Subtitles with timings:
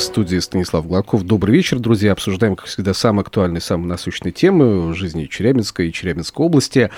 [0.00, 1.24] в студии Станислав Гладков.
[1.24, 2.12] Добрый вечер, друзья.
[2.12, 6.90] Обсуждаем, как всегда, самые актуальные, самые насущные темы жизни Челябинска и Челябинской области.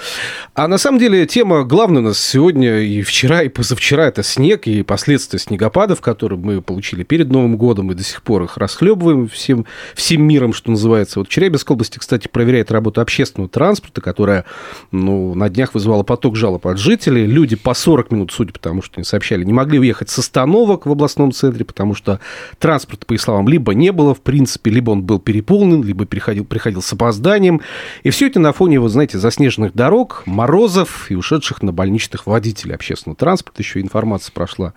[0.54, 4.68] А на самом деле тема главная у нас сегодня и вчера, и позавчера– это снег
[4.68, 9.28] и последствия снегопадов, которые мы получили перед Новым годом и до сих пор их расхлебываем
[9.28, 9.66] всем,
[9.96, 11.18] всем миром, что называется.
[11.18, 14.44] Вот Челябинская области, кстати, проверяет работу общественного транспорта, которая
[14.92, 17.26] ну, на днях вызвала поток жалоб от жителей.
[17.26, 20.86] Люди по 40 минут, судя по тому, что они сообщали, не могли уехать с остановок
[20.86, 22.20] в областном центре, потому что
[22.60, 26.06] транспорт транспорта, по их словам, либо не было, в принципе, либо он был переполнен, либо
[26.06, 27.60] приходил, приходил с опозданием.
[28.02, 32.74] И все это на фоне, вот знаете, заснеженных дорог, морозов и ушедших на больничных водителей
[32.74, 33.62] общественного транспорта.
[33.62, 34.72] Еще информация прошла.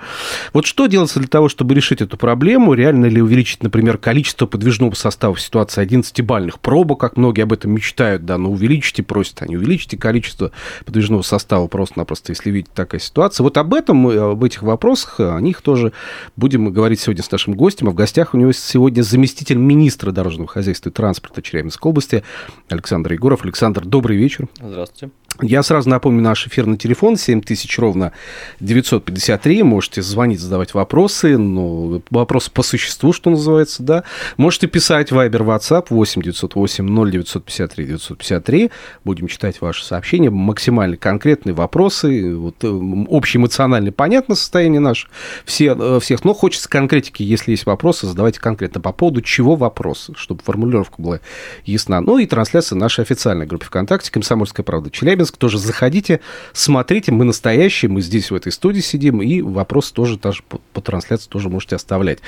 [0.54, 2.73] Вот что делается для того, чтобы решить эту проблему?
[2.73, 7.72] Реально ли увеличить, например, количество подвижного состава в ситуации 11-бальных пробок, как многие об этом
[7.72, 10.52] мечтают, да, но увеличите, просят они, увеличите количество
[10.86, 13.44] подвижного состава просто-напросто, если видите такая ситуация.
[13.44, 15.92] Вот об этом об этих вопросах, о них тоже
[16.36, 17.89] будем говорить сегодня с нашим гостем.
[17.96, 22.26] В гостях у него сегодня заместитель министра дорожного хозяйства и транспорта Челябинской области
[22.68, 23.46] Александр Егоров.
[23.46, 24.50] Александр, добрый вечер.
[24.62, 25.14] Здравствуйте.
[25.41, 28.14] Я сразу напомню наш эфирный телефон 7000 ровно
[28.61, 29.64] 953.
[29.64, 34.03] Можете звонить, задавать вопросы, ну, вопросы по существу, что называется, да.
[34.38, 38.72] Можете писать Viber, WhatsApp 8 908 0953 953.
[39.03, 42.33] Будем читать ваши сообщения, максимально конкретные вопросы.
[42.33, 42.67] Вот, э,
[43.09, 45.08] общеэмоционально понятно состояние наше
[45.44, 50.14] все, э, всех, но хочется конкретики, если есть вопросы, задавайте конкретно по поводу чего вопросы,
[50.16, 51.20] чтобы формулировка была
[51.66, 51.99] ясна.
[51.99, 55.38] Ну и трансляция нашей официальной группы ВКонтакте «Комсомольская правда Челябинск» Челябинск.
[55.38, 56.22] Тоже заходите,
[56.54, 57.12] смотрите.
[57.12, 61.30] Мы настоящие, мы здесь в этой студии сидим, и вопросы тоже, тоже по, по трансляции
[61.30, 62.20] тоже можете оставлять.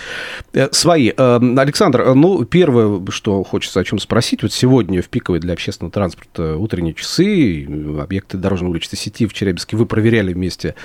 [0.53, 1.11] Э, свои.
[1.15, 4.41] Э, Александр, э, ну, первое, что хочется о чем спросить.
[4.41, 7.65] Вот сегодня в пиковой для общественного транспорта утренние часы,
[7.99, 10.75] объекты дорожно-уличной сети в Челябинске вы проверяли вместе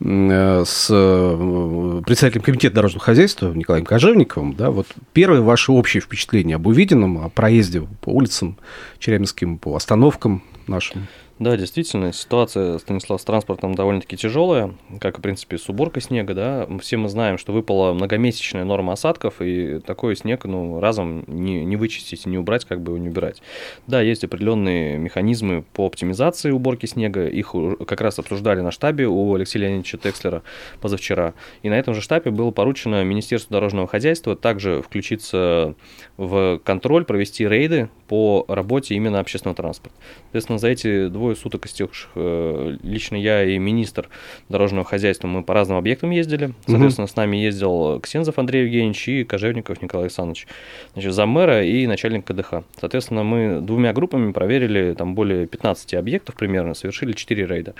[0.00, 4.54] с председателем комитета дорожного хозяйства Николаем Кожевниковым.
[4.54, 8.58] Да, вот первое ваше общее впечатление об увиденном, о проезде по улицам
[8.98, 11.06] Челябинским, по остановкам нашим?
[11.38, 16.66] Да, действительно, ситуация, Станислав, с транспортом довольно-таки тяжелая, как, в принципе, с уборкой снега, да.
[16.80, 21.76] Все мы знаем, что выпала многомесячная норма осадков, и такой снег, ну, разом не, не
[21.76, 23.42] вычистить, не убрать, как бы его не убирать.
[23.86, 27.54] Да, есть определенные механизмы по оптимизации уборки снега, их
[27.86, 30.42] как раз обсуждали на штабе у Алексея Леонидовича Текслера
[30.80, 35.74] позавчера, и на этом же штабе было поручено Министерству дорожного хозяйства также включиться
[36.16, 39.96] в контроль, провести рейды по работе именно общественного транспорта.
[40.22, 44.08] Соответственно, за эти двое двое суток истекших э, лично я и министр
[44.48, 46.52] дорожного хозяйства, мы по разным объектам ездили.
[46.66, 47.12] Соответственно, угу.
[47.12, 50.46] с нами ездил Ксензов Андрей Евгеньевич и Кожевников Николай Александрович.
[50.92, 52.62] Значит, за мэра и начальник КДХ.
[52.78, 57.74] Соответственно, мы двумя группами проверили там более 15 объектов примерно, совершили 4 рейда.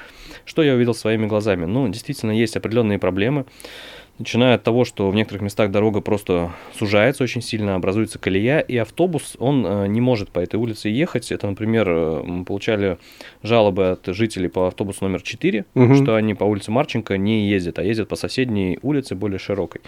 [0.45, 1.67] Что я увидел своими глазами?
[1.67, 3.45] Ну, действительно, есть определенные проблемы
[4.19, 8.77] начиная от того, что в некоторых местах дорога просто сужается очень сильно, образуется колея, и
[8.77, 11.31] автобус, он э, не может по этой улице ехать.
[11.32, 12.99] Это, например, э, мы получали
[13.43, 15.94] жалобы от жителей по автобусу номер 4, угу.
[15.94, 19.82] что они по улице Марченко не ездят, а ездят по соседней улице, более широкой.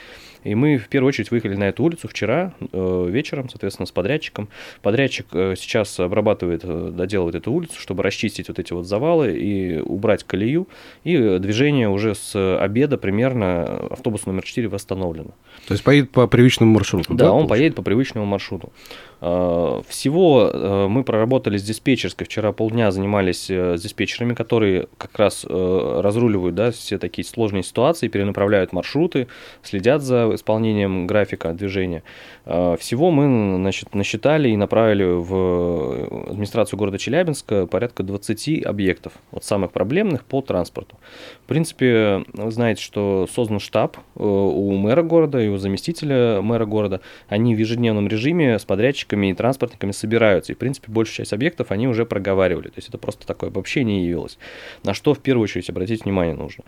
[0.44, 4.49] И мы в первую очередь выехали на эту улицу вчера э, вечером, соответственно, с подрядчиком.
[4.82, 6.62] Подрядчик сейчас обрабатывает,
[6.94, 10.69] доделывает эту улицу, чтобы расчистить вот эти вот завалы и убрать колею.
[11.04, 15.31] И движение уже с обеда примерно автобус автобус номер 4 восстановлено.
[15.66, 17.15] То есть поедет по привычному маршруту?
[17.15, 18.72] Да, да он поедет по привычному маршруту.
[19.21, 25.19] А, всего э, мы проработали с диспетчерской, вчера полдня занимались э, с диспетчерами, которые как
[25.19, 29.27] раз э, разруливают да, все такие сложные ситуации, перенаправляют маршруты,
[29.62, 32.03] следят за исполнением графика движения.
[32.45, 39.73] Всего мы значит, насчитали и направили в администрацию города Челябинска порядка 20 объектов, вот самых
[39.73, 40.97] проблемных по транспорту.
[41.45, 47.01] В принципе, вы знаете, что создан штаб у мэра города и у заместителя мэра города.
[47.28, 50.53] Они в ежедневном режиме с подрядчиками подрядчиками и транспортниками собираются.
[50.53, 52.69] И, в принципе, большую часть объектов они уже проговаривали.
[52.69, 54.39] То есть это просто такое обобщение явилось.
[54.84, 56.65] На что в первую очередь обратить внимание нужно.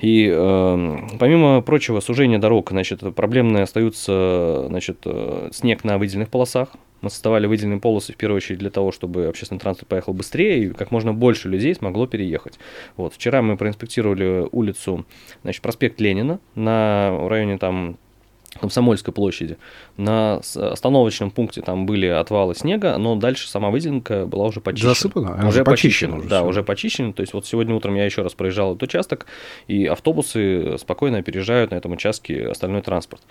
[0.00, 6.68] И э, помимо прочего, сужение дорог, значит, проблемные остаются значит, э, снег на выделенных полосах.
[7.02, 10.68] Мы создавали выделенные полосы в первую очередь для того, чтобы общественный транспорт поехал быстрее и
[10.70, 12.58] как можно больше людей смогло переехать.
[12.96, 13.12] Вот.
[13.12, 15.04] Вчера мы проинспектировали улицу,
[15.42, 17.98] значит, проспект Ленина на районе там
[18.60, 19.56] Комсомольской площади.
[19.96, 24.94] На остановочном пункте там были отвалы снега, но дальше сама выделенка была уже почищена.
[24.94, 25.38] Засыпана?
[25.40, 26.16] А уже почищена.
[26.18, 26.48] Уже да, все.
[26.48, 27.12] уже почищена.
[27.12, 29.26] То есть вот сегодня утром я еще раз проезжал этот участок,
[29.66, 33.22] и автобусы спокойно опережают на этом участке остальной транспорт.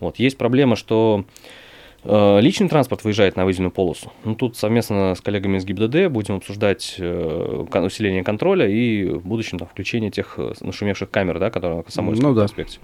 [0.00, 0.18] Вот.
[0.18, 1.24] Есть проблема, что
[2.04, 4.12] личный транспорт выезжает на выделенную полосу.
[4.24, 9.58] Ну, тут совместно с коллегами из ГИБДД будем обсуждать э, усиление контроля и в будущем
[9.58, 12.42] там, включение тех э, нашумевших камер, да, которые на Комсомольском ну, да.
[12.42, 12.78] проспекте.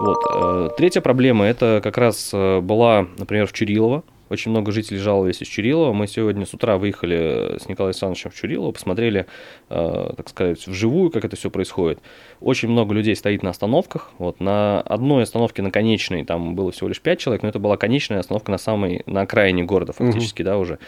[0.00, 0.76] Вот.
[0.76, 4.04] Третья проблема, это как раз была, например, в Чурилово.
[4.32, 5.92] Очень много жителей жаловались из Чурилова.
[5.92, 9.26] Мы сегодня с утра выехали с Николаем Александровичем в Чурилово, посмотрели,
[9.68, 11.98] э, так сказать, вживую, как это все происходит.
[12.42, 14.10] Очень много людей стоит на остановках.
[14.18, 17.76] Вот на одной остановке на конечной там было всего лишь 5 человек, но это была
[17.76, 20.46] конечная остановка на самой, на окраине города фактически, угу.
[20.46, 20.78] да, уже.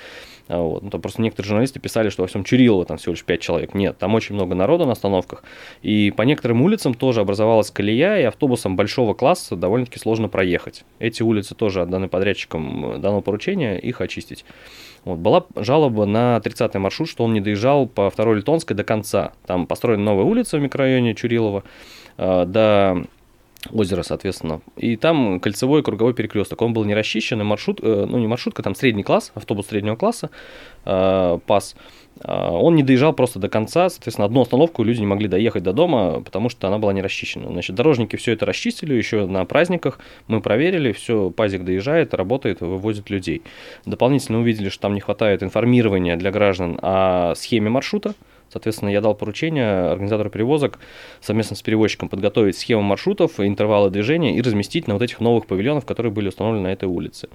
[0.48, 0.82] А вот.
[0.82, 3.74] Ну, там просто некоторые журналисты писали, что во всем Чурилово там всего лишь 5 человек.
[3.74, 5.44] Нет, там очень много народа на остановках.
[5.82, 10.84] И по некоторым улицам тоже образовалась колея, и автобусам большого класса довольно-таки сложно проехать.
[10.98, 14.44] Эти улицы тоже отданы подрядчикам данного поручения, их очистить.
[15.04, 15.18] Вот.
[15.18, 19.32] Была жалоба на 30-й маршрут, что он не доезжал по второй Литонской до конца.
[19.46, 21.64] Там построена новая улица в микрорайоне Чурилова
[22.16, 23.04] а, до
[23.72, 24.60] озеро, соответственно.
[24.76, 26.62] И там кольцевой круговой перекресток.
[26.62, 29.96] Он был не расчищен, и маршрут, э, ну не маршрутка, там средний класс, автобус среднего
[29.96, 30.30] класса,
[30.84, 31.74] э, пас.
[32.20, 35.72] Э, он не доезжал просто до конца, соответственно, одну остановку люди не могли доехать до
[35.72, 37.48] дома, потому что она была не расчищена.
[37.48, 43.10] Значит, дорожники все это расчистили еще на праздниках, мы проверили, все, пазик доезжает, работает, вывозит
[43.10, 43.42] людей.
[43.86, 48.14] Дополнительно увидели, что там не хватает информирования для граждан о схеме маршрута,
[48.48, 50.78] Соответственно, я дал поручение организатору перевозок
[51.20, 55.84] совместно с перевозчиком подготовить схему маршрутов, интервалы движения и разместить на вот этих новых павильонах,
[55.84, 57.28] которые были установлены на этой улице.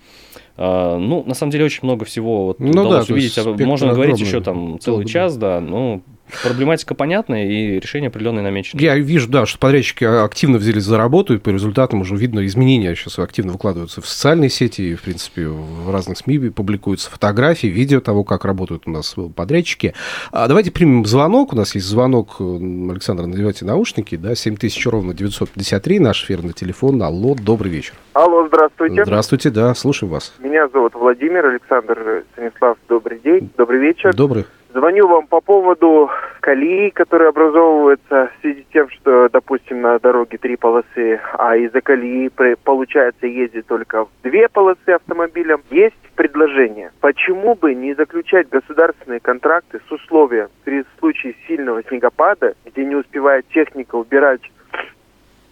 [0.57, 3.65] А, ну, на самом деле, очень много всего вот ну, удалось да, увидеть.
[3.65, 6.01] Можно говорить еще там целый час, да, но
[6.43, 8.79] Проблематика понятная и решение определенное намечено.
[8.79, 12.95] Я вижу, да, что подрядчики активно взялись за работу, и по результатам уже видно изменения
[12.95, 17.99] сейчас активно выкладываются в социальные сети, и, в принципе, в разных СМИ публикуются фотографии, видео
[17.99, 19.93] того, как работают у нас подрядчики.
[20.31, 21.53] А давайте примем звонок.
[21.53, 22.39] У нас есть звонок.
[22.39, 27.01] Александр, надевайте наушники, да, 7000 ровно 953, наш эфирный телефон.
[27.01, 27.93] Алло, добрый вечер.
[28.13, 29.03] Алло, здравствуйте.
[29.03, 30.33] Здравствуйте, да, слушаем вас.
[30.39, 32.77] Меня зовут Владимир Александр Станислав.
[32.87, 34.13] Добрый день, добрый вечер.
[34.15, 34.45] Добрый.
[34.71, 36.11] Звоню вам по поводу
[36.41, 41.81] колеи, которые образовываются в связи с тем, что, допустим, на дороге три полосы, а из-за
[41.81, 42.29] колеи
[42.63, 45.61] получается ездить только в две полосы автомобилем.
[45.71, 46.91] Есть предложение.
[47.01, 53.47] Почему бы не заключать государственные контракты с условием при случае сильного снегопада, где не успевает
[53.47, 54.41] техника убирать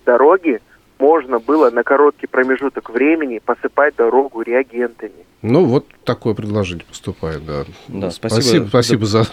[0.05, 0.61] дороги,
[0.99, 5.27] можно было на короткий промежуток времени посыпать дорогу реагентами.
[5.43, 7.65] Ну, вот такое предложение поступает, да.
[7.87, 8.41] Да, спасибо.
[8.41, 9.23] Спасибо, спасибо за,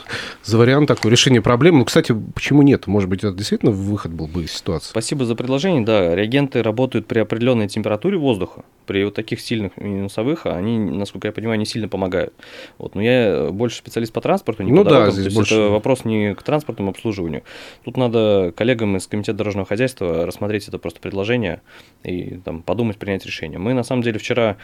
[0.43, 1.79] за вариант такой решения проблемы.
[1.79, 2.87] Ну, кстати, почему нет?
[2.87, 4.91] Может быть, это действительно выход был бы из ситуации?
[4.91, 5.83] Спасибо за предложение.
[5.83, 8.65] Да, реагенты работают при определенной температуре воздуха.
[8.85, 12.35] При вот таких сильных минусовых они, насколько я понимаю, не сильно помогают.
[12.77, 12.95] Вот.
[12.95, 15.07] Но я больше специалист по транспорту, не ну по дорогам.
[15.07, 15.55] Да, здесь То есть больше...
[15.55, 17.45] это вопрос не к транспортному обслуживанию.
[17.83, 21.54] Тут надо коллегам из Комитета дорожного хозяйства рассмотреть это просто предложение
[22.03, 23.59] и там, подумать, принять решение.
[23.59, 24.57] Мы, на самом деле, вчера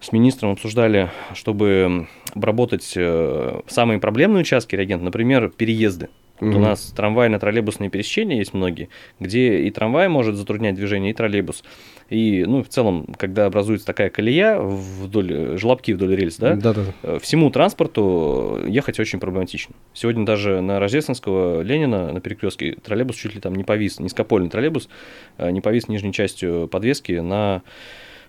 [0.00, 6.08] с министром обсуждали, чтобы обработать э, самые проблемные участки реагент, например, переезды.
[6.40, 8.88] Вот У нас трамвайно-троллейбусные пересечения есть многие,
[9.18, 11.62] где и трамвай может затруднять движение, и троллейбус.
[12.08, 16.82] И, ну, в целом, когда образуется такая колея вдоль, желобки вдоль рельс, да, да, да.
[17.02, 19.74] Э, всему транспорту ехать очень проблематично.
[19.92, 24.88] Сегодня даже на Рождественского Ленина на перекрестке троллейбус чуть ли там не повис, низкопольный троллейбус,
[25.38, 27.62] э, не повис нижней частью подвески на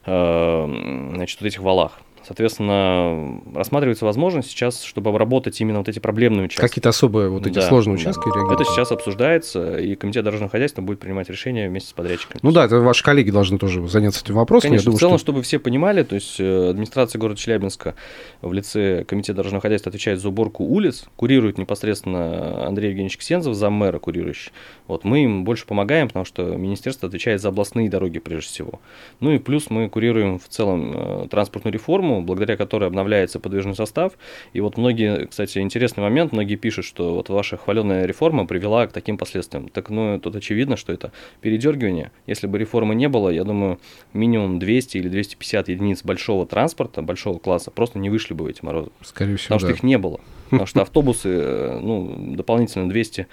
[0.03, 2.01] значит, вот этих валах.
[2.25, 6.62] Соответственно, рассматривается возможность сейчас, чтобы обработать именно вот эти проблемные участки.
[6.62, 8.01] Какие-то особые вот эти да, сложные да.
[8.01, 12.39] участки Это сейчас обсуждается, и Комитет дорожного хозяйства будет принимать решение вместе с подрядчиками.
[12.43, 14.69] Ну да, это ваши коллеги должны тоже заняться этим вопросом.
[14.69, 15.25] Конечно, думаю, в целом, что...
[15.25, 17.95] чтобы все понимали, то есть э, администрация города Челябинска
[18.41, 24.00] в лице Комитета дорожного хозяйства отвечает за уборку улиц, курирует непосредственно Андрей Евгеньевич Ксензов, заммэра
[24.00, 24.51] курирующий.
[24.88, 28.79] Вот мы им больше помогаем, потому что министерство отвечает за областные дороги прежде всего.
[29.19, 34.13] Ну и плюс мы курируем в целом э, транспортную реформу, благодаря которой обновляется подвижный состав.
[34.51, 38.91] И вот многие, кстати, интересный момент, многие пишут, что вот ваша хваленная реформа привела к
[38.91, 39.70] таким последствиям.
[39.70, 42.12] Так, ну, тут очевидно, что это передергивание.
[42.27, 43.80] Если бы реформы не было, я думаю,
[44.13, 48.65] минимум 200 или 250 единиц большого транспорта, большого класса просто не вышли бы в эти
[48.65, 48.89] морозы.
[49.01, 49.68] Скорее всего, Потому да.
[49.68, 50.20] что их не было.
[50.50, 53.27] Потому что автобусы, э, ну, дополнительно 200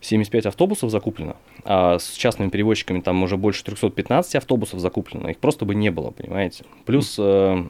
[0.00, 5.64] 75 автобусов закуплено, а с частными перевозчиками там уже больше 315 автобусов закуплено, их просто
[5.64, 6.64] бы не было, понимаете.
[6.84, 7.64] Плюс э,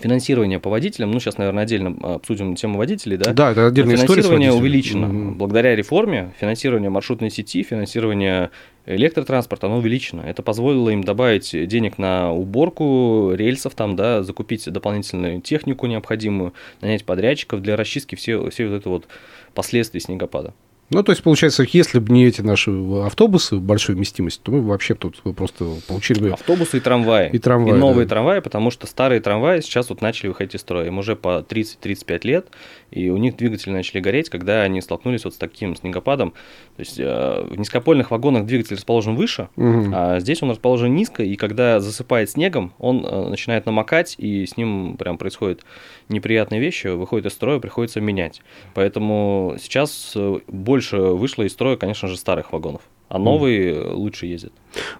[0.00, 3.32] Финансирование по водителям, ну сейчас, наверное, отдельно обсудим тему водителей, да?
[3.32, 5.06] Да, это отдельная Финансирование история увеличено.
[5.06, 5.34] Mm-hmm.
[5.36, 8.50] Благодаря реформе финансирование маршрутной сети, финансирование
[8.86, 10.22] электротранспорта, оно увеличено.
[10.22, 17.04] Это позволило им добавить денег на уборку рельсов, там, да, закупить дополнительную технику необходимую, нанять
[17.04, 19.06] подрядчиков для расчистки все, все вот это вот
[19.54, 20.54] последствий снегопада.
[20.90, 22.70] Ну, то есть, получается, если бы не эти наши
[23.04, 26.30] автобусы большой вместимости, то мы вообще тут просто получили бы...
[26.32, 27.30] Автобусы и трамваи.
[27.32, 28.10] И трамваи, И новые да.
[28.10, 30.86] трамваи, потому что старые трамваи сейчас вот начали выходить из строя.
[30.86, 32.48] Им уже по 30-35 лет,
[32.90, 36.32] и у них двигатели начали гореть, когда они столкнулись вот с таким снегопадом.
[36.76, 39.92] То есть э, в низкопольных вагонах двигатель расположен выше, Мгм.
[39.94, 44.56] а здесь он расположен низко, и когда засыпает снегом, он э, начинает намокать, и с
[44.56, 45.62] ним прям происходят
[46.08, 48.42] неприятные вещи, выходит из строя, приходится менять.
[48.74, 50.38] Поэтому сейчас э,
[50.74, 54.52] больше вышло из строя, конечно же, старых вагонов, а новые э, лучше ездят.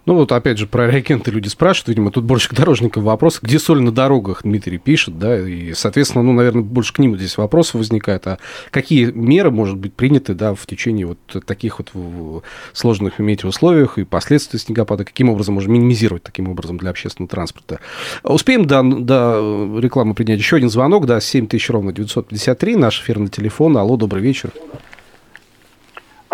[0.06, 3.40] Ну, вот опять же, про реагенты люди спрашивают, видимо, тут больше к дорожникам вопрос.
[3.42, 7.36] Где соль на дорогах, Дмитрий пишет, да, и, соответственно, ну, наверное, больше к нему здесь
[7.36, 8.24] вопросы возникают.
[8.28, 8.38] А
[8.70, 14.60] какие меры, может быть, приняты, да, в течение вот таких вот сложных метеоусловиях и последствий
[14.60, 15.04] снегопада?
[15.04, 17.80] Каким образом можно минимизировать таким образом для общественного транспорта?
[18.22, 23.76] Успеем до, до рекламы принять еще один звонок, да, 7000 ровно 953, наш эфирный телефон.
[23.76, 24.52] Алло, добрый вечер.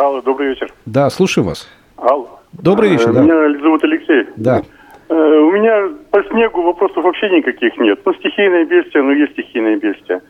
[0.00, 0.72] Алло, добрый вечер.
[0.86, 1.68] Да, слушаю вас.
[1.96, 2.40] Алло.
[2.52, 3.22] Добрый вечер, Э, да.
[3.22, 4.26] Меня зовут Алексей.
[4.36, 4.62] Да.
[5.10, 8.00] Э, У меня по снегу вопросов вообще никаких нет.
[8.04, 10.22] Ну, стихийное бедствие, ну, есть стихийное бедствие.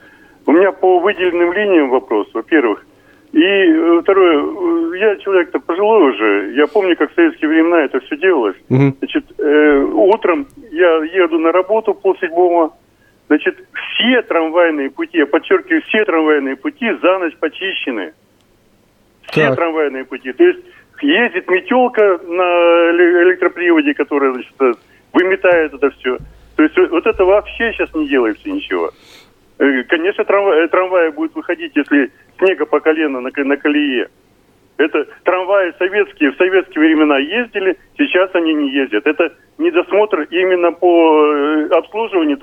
[0.46, 2.84] У меня по выделенным линиям вопрос, во-первых.
[3.32, 6.52] И э, второе, я человек-то пожилой уже.
[6.56, 8.56] Я помню, как в советские времена это все делалось.
[8.70, 8.96] Мгм.
[8.98, 12.72] Значит, э, утром я еду на работу полседьмого.
[13.28, 18.14] Значит, все трамвайные пути, я подчеркиваю, все трамвайные пути за ночь почищены.
[19.28, 19.56] Все Так.
[19.56, 20.32] трамвайные пути.
[20.32, 20.60] То есть
[21.02, 22.42] ездит метелка на
[22.90, 24.72] эле- электроприводе, которая значит, э,
[25.12, 26.18] выметает это все.
[26.56, 28.90] То есть вот это вообще сейчас не делается ничего.
[29.58, 34.08] Э, Конечно, трамвай, э, трамваи будут выходить, если снега по колено на, на колее.
[34.78, 39.06] Это трамваи советские, в советские времена ездили, сейчас они не ездят.
[39.06, 42.38] Это недосмотр именно по обслуживанию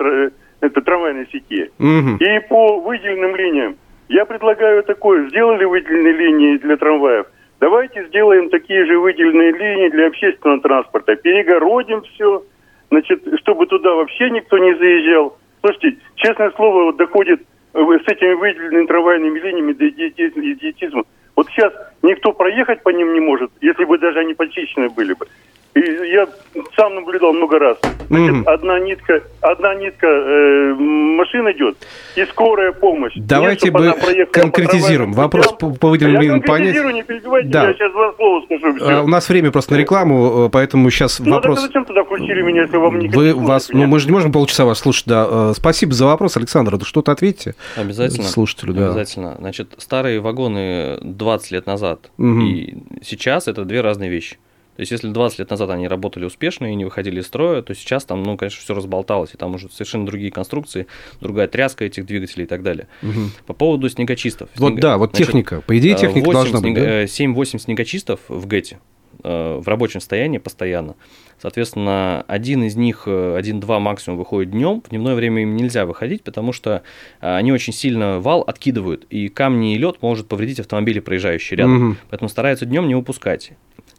[0.60, 1.70] это, трамвайной сети.
[1.78, 2.16] Мгм.
[2.16, 3.76] И по выделенным линиям.
[4.08, 5.28] Я предлагаю такое.
[5.28, 7.26] Сделали выделенные линии для трамваев.
[7.60, 11.16] Давайте сделаем такие же выделенные линии для общественного транспорта.
[11.16, 12.44] Перегородим все,
[12.90, 15.36] значит, чтобы туда вообще никто не заезжал.
[15.60, 17.42] Слушайте, честное слово, вот доходит
[17.74, 21.02] э, с этими выделенными трамвайными линиями до идиотизма.
[21.34, 21.72] Вот сейчас
[22.02, 25.26] никто проехать по ним не может, если бы даже они почищены были бы.
[25.74, 26.26] И я
[26.74, 27.78] сам наблюдал много раз.
[28.08, 28.48] Значит, Мгм.
[28.48, 31.76] одна нитка, одна нитка э, машин идет,
[32.16, 33.12] и скорая помощь.
[33.16, 35.12] Давайте Нет, бы по конкретизируем.
[35.12, 36.74] трамвайным Вопрос по, по выделенным Я линиям понять.
[36.94, 37.64] не перебивайте Да.
[37.64, 38.76] меня, сейчас два слова скажу.
[38.80, 41.60] А, У нас время просто на рекламу, э, поэтому сейчас ну вопрос.
[41.60, 43.88] так зачем туда включили меня, если вам не Вы вас, слушать ну меня?
[43.88, 45.26] мы же не можем полчаса вас слушать, да.
[45.30, 46.76] Э, Спасибо за вопрос, Александр.
[46.78, 48.24] Да Что-то ответьте Обязательно.
[48.26, 48.86] слушателю, да.
[48.86, 49.36] Обязательно.
[49.38, 52.40] Значит, старые вагоны 20 лет назад Мгм.
[52.46, 54.38] и сейчас это две разные вещи.
[54.78, 57.74] То есть, если 20 лет назад они работали успешно и не выходили из строя, то
[57.74, 60.86] сейчас там, ну, конечно, все разболталось, и там уже совершенно другие конструкции,
[61.20, 62.86] другая тряска этих двигателей и так далее.
[63.02, 63.32] Мгм.
[63.46, 64.50] По поводу снегочистов.
[64.54, 65.62] Вот Снега- да, вот значит, техника.
[65.66, 66.70] По идее, э, техника 8 должна быть.
[66.70, 67.02] снега- да?
[67.02, 68.78] э, 7-8 снегочистов в ГЭТе
[69.24, 70.94] э, в рабочем состоянии постоянно.
[71.42, 74.80] Соответственно, один из них, э, один-два максимум выходит днем.
[74.80, 76.82] В дневное время им нельзя выходить, потому что
[77.20, 81.74] э, они очень сильно вал откидывают, и камни и лед может повредить автомобили, проезжающие рядом.
[81.74, 81.96] Мгм.
[82.10, 83.50] Поэтому стараются днем не выпускать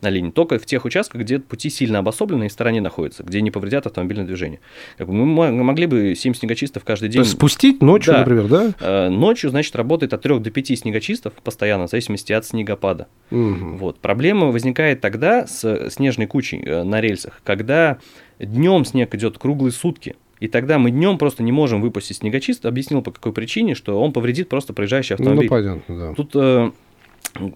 [0.01, 0.31] на линии.
[0.31, 3.85] Только в тех участках, где пути сильно обособлены и в стороне находятся, где не повредят
[3.85, 4.59] автомобильное движение.
[4.97, 8.19] Как бы мы мо- могли бы 7 снегочистов каждый день спустить ночью, Да.
[8.19, 8.73] например, да?
[8.79, 13.07] Э, Ночью, значит, работает от 3 до 5 снегочистов постоянно, в зависимости от снегопада.
[13.29, 13.77] Мгм.
[13.77, 13.99] Вот.
[13.99, 17.97] Проблема возникает тогда с снежной кучей э, на рельсах, когда
[18.39, 20.15] днем снег идет круглые сутки.
[20.39, 22.65] И тогда мы днем просто не можем выпустить снегочист.
[22.65, 25.49] Объяснил по какой причине, что он повредит просто проезжающий Ну, ну, автомобиль.
[25.49, 26.13] понятно, да.
[26.13, 26.71] Тут э,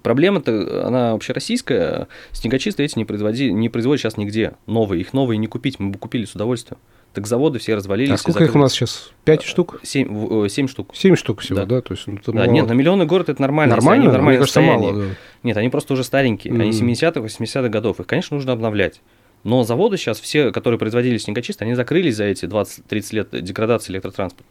[0.01, 2.07] проблема-то, она общероссийская.
[2.31, 4.53] Снегочисты эти не, производи, не производят сейчас нигде.
[4.65, 5.01] Новые.
[5.01, 5.79] Их новые не купить.
[5.79, 6.79] Мы бы купили с удовольствием.
[7.13, 8.11] Так заводы все развалились.
[8.11, 9.11] А сколько их у нас сейчас?
[9.23, 9.79] Пять штук?
[9.83, 10.91] Семь, в- э, семь штук.
[10.95, 11.65] Семь штук всего, Да.
[11.65, 11.81] да?
[11.81, 12.45] То есть, ну, Да, мало.
[12.49, 13.75] нет, на миллионный город это нормально.
[13.75, 14.09] Нормально?
[14.11, 14.91] они Мне кажется, состоянии.
[14.91, 15.01] мало.
[15.03, 15.09] да.
[15.43, 16.53] Нет, они просто уже старенькие.
[16.53, 16.71] Они Мгм.
[16.71, 17.99] 70-х, 80-х годов.
[17.99, 19.01] Их, конечно, нужно обновлять.
[19.43, 24.49] Но заводы сейчас, все, которые производили снегочисты, они закрылись за эти 20-30 лет деградации электротранспорта.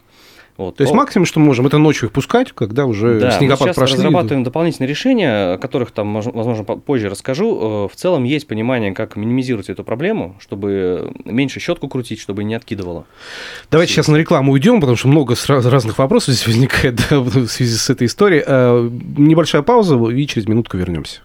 [0.59, 0.76] Вот.
[0.76, 3.68] То есть максимум, что мы можем, это ночью их пускать, когда уже да, мы снегопад
[3.68, 3.97] сейчас прошли.
[3.97, 7.87] разрабатываем дополнительные решения, о которых там, мож- возможно, по- позже расскажу.
[7.87, 12.54] Э, В целом есть понимание, как минимизировать эту проблему, чтобы меньше щетку крутить, чтобы не
[12.54, 13.06] откидывало.
[13.71, 17.75] Давайте сейчас на рекламу уйдем, потому что много разных вопросов здесь возникает да, в связи
[17.76, 18.42] с этой историей.
[18.47, 21.21] Э, Небольшая пауза, и через минутку вернемся.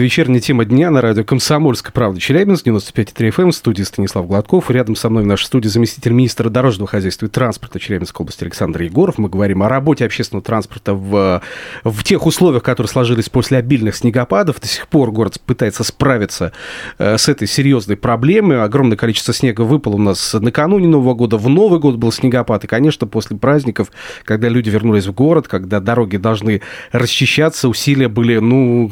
[0.00, 4.70] Это вечерняя тема дня на радио «Комсомольская правда» Челябинск, 95,3 FM, в студии Станислав Гладков.
[4.70, 8.80] Рядом со мной в нашей студии заместитель министра дорожного хозяйства и транспорта Челябинской области Александр
[8.80, 9.18] Егоров.
[9.18, 11.42] Мы говорим о работе общественного транспорта в,
[11.84, 14.58] в тех условиях, которые сложились после обильных снегопадов.
[14.58, 16.52] До сих пор город пытается справиться
[16.96, 18.62] э, с этой серьезной проблемой.
[18.62, 21.36] Огромное количество снега выпало у нас накануне Нового года.
[21.36, 22.64] В Новый год был снегопад.
[22.64, 23.92] И, конечно, после праздников,
[24.24, 28.90] когда люди вернулись в город, когда дороги должны расчищаться, усилия были, ну,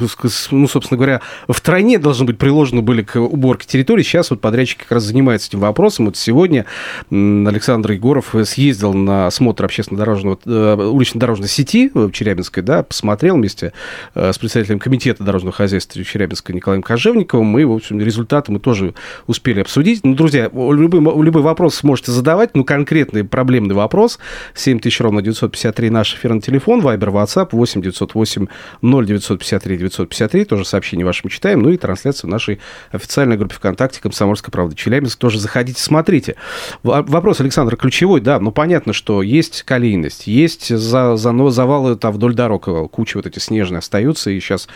[0.50, 4.02] ну собственно говоря, втройне должны быть приложены были к уборке территории.
[4.02, 6.06] Сейчас вот подрядчик как раз занимается этим вопросом.
[6.06, 6.66] Вот сегодня
[7.10, 13.72] Александр Егоров съездил на осмотр общественно-дорожного, э, улично-дорожной сети в Челябинской, да, посмотрел вместе
[14.14, 17.58] э, с представителем комитета дорожного хозяйства Челябинска Николаем Кожевниковым.
[17.58, 18.94] И, в общем, результаты мы тоже
[19.26, 20.04] успели обсудить.
[20.04, 24.18] Ну, друзья, любой, любой вопрос можете задавать, ну, конкретный проблемный вопрос.
[24.54, 28.46] 7000 ровно 953 наш эфирный телефон, Вайбер, WhatsApp 8 908
[28.82, 32.60] 0953 953, тоже сообщение вашим читаем, ну и трансляцию в нашей
[32.92, 35.18] официальной группе ВКонтакте «Комсомольская правда Челябинск».
[35.18, 36.36] Тоже заходите, смотрите.
[36.84, 42.12] Вопрос, Александр, ключевой, да, ну понятно, что есть колейность, есть за, за, ну, завалы там
[42.12, 44.68] вдоль дорог, э, куча вот эти снежные остаются, и сейчас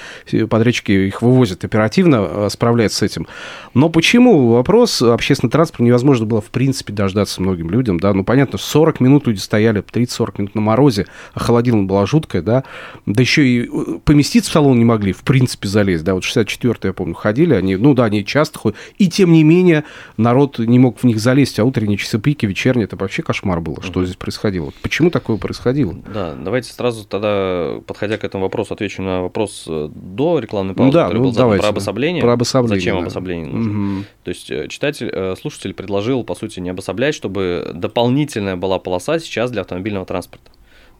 [0.51, 3.29] подрядчики их вывозят оперативно, э, справляются с этим.
[3.75, 8.59] Но почему вопрос общественный транспорт невозможно было в принципе дождаться многим людям, да, ну понятно,
[8.59, 12.65] 40 минут люди стояли, 30-40 минут на морозе, а холодило была жуткая, да,
[13.07, 16.75] да еще и э, поместиться в салон не могли, в принципе, залезть, да, вот 64
[16.85, 19.85] я помню, ходили, они, ну да, они часто ходят, и тем не менее
[20.17, 23.83] народ не мог в них залезть, а утренние часы пики, вечерние, это вообще кошмар было,
[23.83, 24.73] что здесь происходило.
[24.83, 25.95] Почему такое происходило?
[26.13, 30.87] Да, давайте сразу тогда, подходя к этому вопросу, отвечу на вопрос э, до рекламной паузы,
[30.87, 32.23] ну, да, ну, был задан про обособление.
[32.23, 32.81] Про обособление.
[32.81, 33.03] Зачем да.
[33.03, 33.99] обособление нужно?
[33.99, 34.05] Угу.
[34.25, 39.51] То есть э, читатель, слушатель предложил, по сути, не обособлять, чтобы дополнительная была полоса сейчас
[39.51, 40.51] для автомобильного транспорта.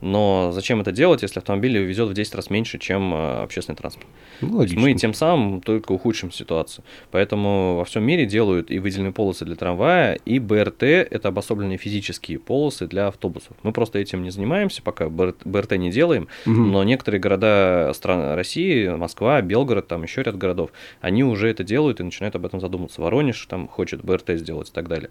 [0.03, 4.09] Но зачем это делать, если автомобиль везет в 10 раз меньше, чем э, общественный транспорт?
[4.41, 6.85] Ну, мы тем самым только ухудшим ситуацию.
[7.13, 12.41] Поэтому во всем мире делают и выделенные полосы для трамвая, и БРТ– это обособленные физические
[12.41, 13.57] полосы для автобусов.
[13.63, 16.53] Мы просто этим не занимаемся, пока БРТ не делаем, угу.
[16.53, 22.01] но некоторые города стран России, Москва, Белгород, там еще ряд городов, они уже это делают
[22.01, 23.01] и начинают об этом задумываться.
[23.01, 25.11] Воронеж там хочет БРТ сделать и так далее.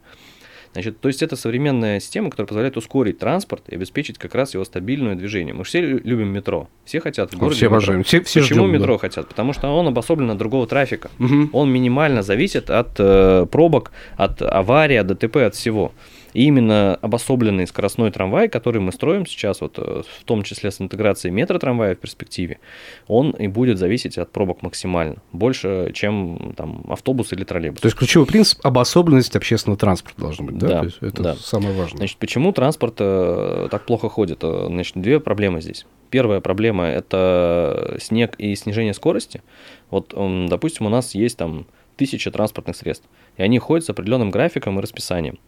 [0.74, 4.64] Значит, то есть это современная система, которая позволяет ускорить транспорт и обеспечить как раз его
[4.64, 5.54] стабильное движение.
[5.54, 6.70] Мы все любим метро.
[6.86, 7.58] Все хотят в городе.
[7.58, 8.04] Все обожаем.
[8.04, 9.00] Все, все Почему ждем, метро да.
[9.00, 9.28] хотят?
[9.28, 11.12] Потому что он обособлен от другого трафика.
[11.20, 11.50] Угу.
[11.52, 15.92] Он минимально зависит от э, пробок, от аварий, от ДТП, от всего.
[16.34, 20.80] И именно обособленный скоростной трамвай, который мы строим сейчас, вот, э, в том числе с
[20.82, 22.60] интеграцией метротрамвая в перспективе,
[23.08, 27.82] он и будет зависеть от пробок максимально, больше, чем там, автобус или троллейбус.
[27.82, 30.68] То есть ключевой принцип– обособленность общественного транспорта должна быть, да?
[30.68, 31.36] Да, То есть это да.
[31.36, 31.98] самое важное.
[31.98, 34.40] Значит, почему транспорт э, так плохо ходит?
[34.44, 35.86] Э, значит, две проблемы здесь.
[36.10, 39.42] Первая проблема– это снег и снижение скорости.
[39.90, 40.14] Вот,
[40.50, 41.66] допустим, у нас есть там
[41.98, 45.40] тысяча транспортных средств, и они ходят с определенным графиком и расписанием,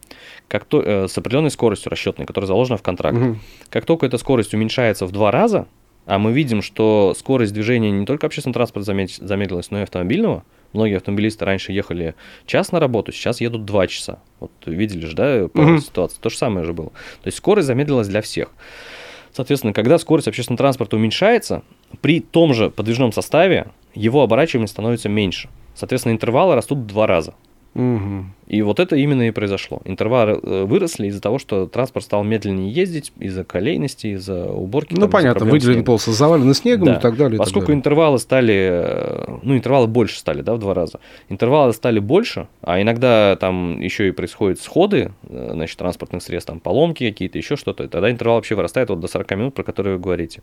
[0.48, 3.16] как то, э, с определенной скоростью расчетной, которая заложена в контракт.
[3.16, 3.38] Угу.
[3.70, 5.66] Как только эта скорость уменьшается в два раза,
[6.06, 10.96] а мы видим, что скорость движения не только общественного транспорта замедлилась, но и автомобильного, многие
[10.96, 12.14] автомобилисты раньше ехали
[12.46, 14.18] час на работу, сейчас едут два часа.
[14.40, 15.78] Вот видели же, да, угу.
[15.78, 16.18] ситуации.
[16.20, 16.90] То же самое же было.
[16.90, 18.50] То есть скорость замедлилась для всех.
[19.34, 21.62] Соответственно, когда скорость общественного транспорта уменьшается,
[22.00, 25.48] при том же подвижном составе его оборачиваемость становится меньше.
[25.74, 27.34] Соответственно, интервалы растут в два раза.
[27.74, 28.24] Угу.
[28.46, 29.80] И вот это именно и произошло.
[29.84, 34.94] Интервалы э, выросли из-за того, что транспорт стал медленнее ездить, из-за колейности, из-за уборки.
[34.94, 36.96] Ну, там, понятно, выделенные полосы завалены снегом да.
[36.96, 37.38] и так далее.
[37.38, 37.78] Поскольку так далее.
[37.80, 41.00] интервалы стали, э, ну, интервалы больше стали, да, в два раза.
[41.28, 46.60] Интервалы стали больше, а иногда там еще и происходят сходы, э, значит, транспортных средств, там
[46.60, 50.02] поломки какие-то, еще что-то, тогда интервал вообще вырастает вот до 40 минут, про которые вы
[50.02, 50.42] говорите.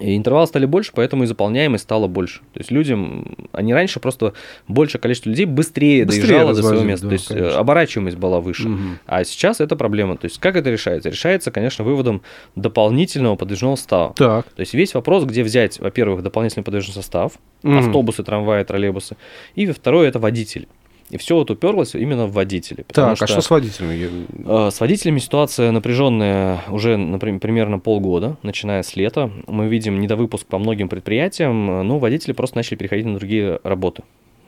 [0.00, 2.40] И интервалы стали больше, поэтому и заполняемость стала больше.
[2.52, 4.32] То есть людям, они раньше просто
[4.66, 7.06] большее количество людей быстрее, быстрее доезжало до своего места.
[7.06, 7.58] Да, то есть э, конечно.
[7.58, 8.68] оборачиваемость была выше.
[8.68, 8.78] Угу.
[9.06, 10.16] А сейчас это проблема.
[10.16, 11.10] То есть как это решается?
[11.10, 12.22] Решается, конечно, выводом
[12.56, 14.14] дополнительного подвижного состава.
[14.14, 14.46] Так.
[14.46, 17.76] То есть весь вопрос, где взять, во-первых, дополнительный подвижный состав, угу.
[17.76, 19.16] автобусы, трамваи, троллейбусы,
[19.54, 20.66] и второе это водители.
[21.10, 22.84] И все вот уперлось именно в водителей.
[22.88, 24.26] Так, что, а что с водителями?
[24.46, 29.30] Э, с водителями ситуация напряженная уже, например, примерно полгода, начиная с лета.
[29.46, 34.02] Мы видим недовыпуск по многим предприятиям, но водители просто начали переходить на другие работы.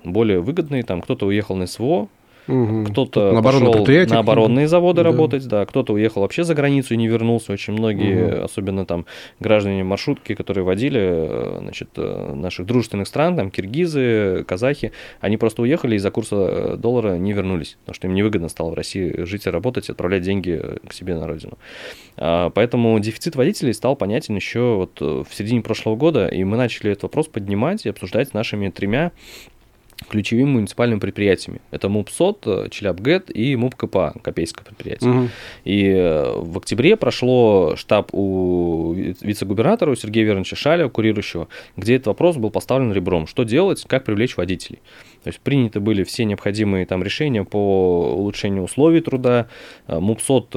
[0.05, 2.09] Более выгодные, там кто-то уехал на СВО,
[2.49, 2.85] Угу.
[2.91, 5.11] Кто-то на пошел на оборонные заводы да.
[5.11, 7.53] работать, да, кто-то уехал вообще за границу и не вернулся.
[7.53, 8.45] Очень многие, угу.
[8.45, 9.07] особенно там
[9.41, 15.63] граждане маршрутки, которые водили э, значит, э, наших дружественных стран, там киргизы, казахи, они просто
[15.63, 19.47] уехали из-за курса э, доллара не вернулись, потому что им невыгодно стало в России жить
[19.47, 21.59] и работать, отправлять деньги к себе на родину.
[22.17, 26.93] А, поэтому дефицит водителей стал понятен еще вот в середине прошлого года, и мы начали
[26.93, 29.13] этот вопрос поднимать и обсуждать с нашими тремя
[30.09, 31.61] ключевыми муниципальными предприятиями.
[31.71, 35.11] Это МУПСОТ, э, Челябгэт и МУП КПА, Копейское предприятие.
[35.11, 35.29] Угу.
[35.65, 42.09] И э, в октябре прошло штаб у вице-губернатора, у Сергея Верновича Шаля, курирующего, где этот
[42.09, 43.27] вопрос был поставлен ребром.
[43.27, 44.81] Что делать, как привлечь водителей?
[45.25, 49.49] То есть приняты были все необходимые там решения по улучшению условий труда.
[49.89, 50.51] Э, МУПСОТ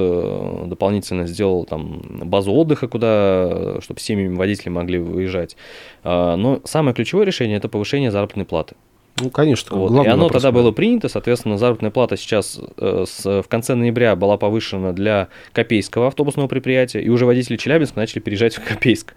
[0.69, 5.55] дополнительно сделал там базу отдыха, куда, чтобы семьями водители могли выезжать.
[6.03, 8.75] Но самое ключевое решение– это повышение заработной платы.
[9.21, 9.75] Ну, конечно.
[9.75, 10.05] Вот.
[10.05, 14.15] И оно вопрос, тогда было принято, соответственно, заработная плата сейчас э, с, в конце ноября
[14.15, 19.13] была повышена для Копейского автобусного предприятия, и уже водители Челябинска начали переезжать в Копейск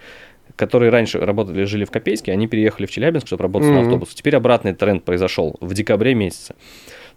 [0.57, 3.75] которые раньше работали, жили в Копейске, они переехали в Челябинск, чтобы работать mm-hmm.
[3.75, 4.13] на автобусе.
[4.15, 6.55] Теперь обратный тренд произошел в декабре месяце.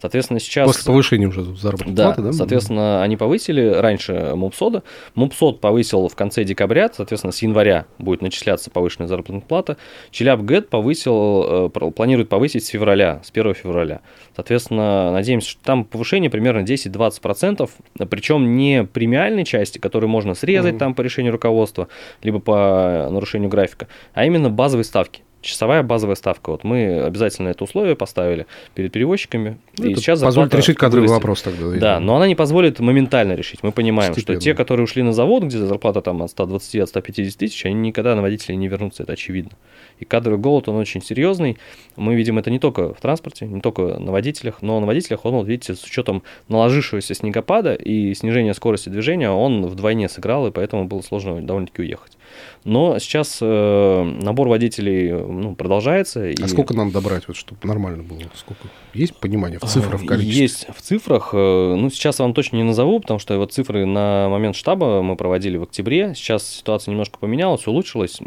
[0.05, 0.67] Соответственно, сейчас...
[0.67, 2.31] После повышения уже заработной да, платы, да?
[2.31, 4.83] Соответственно, они повысили раньше МУПСОДа.
[5.15, 9.77] МУПСОД повысил в конце декабря, соответственно, с января будет начисляться повышенная заработная плата.
[10.11, 14.01] Челяб повысил, э, планирует повысить с февраля, с 1 февраля.
[14.35, 17.67] Соответственно, надеемся, что там повышение примерно 10-20%,
[18.07, 20.79] причем не премиальной части, которую можно срезать mm-hmm.
[20.79, 21.87] там по решению руководства,
[22.21, 26.51] либо по нарушению графика, а именно базовой ставки часовая базовая ставка.
[26.51, 29.57] Вот мы обязательно это условие поставили перед перевозчиками.
[29.77, 31.23] Ну, и сейчас позволит решить кадровый вырастет.
[31.23, 31.79] вопрос тогда.
[31.79, 33.63] Да, но она не позволит моментально решить.
[33.63, 34.39] Мы понимаем, Постепенно.
[34.39, 37.75] что те, которые ушли на завод, где зарплата там от 120 от 150 тысяч, они
[37.75, 39.51] никогда на водителей не вернутся, это очевидно.
[39.99, 41.57] И кадровый голод, он очень серьезный.
[41.95, 45.35] Мы видим это не только в транспорте, не только на водителях, но на водителях он,
[45.35, 50.85] вот видите, с учетом наложившегося снегопада и снижения скорости движения, он вдвойне сыграл, и поэтому
[50.85, 52.17] было сложно довольно-таки уехать.
[52.63, 56.21] Но сейчас э, набор водителей ну, продолжается.
[56.21, 56.47] А и...
[56.47, 58.19] сколько нам добрать, вот, чтобы нормально было?
[58.33, 58.67] Сколько?
[58.93, 60.41] Есть понимание в цифрах, в количестве?
[60.41, 61.29] Есть в цифрах.
[61.33, 65.15] Э, ну, сейчас вам точно не назову, потому что вот цифры на момент штаба мы
[65.15, 66.13] проводили в октябре.
[66.15, 68.19] Сейчас ситуация немножко поменялась, улучшилась.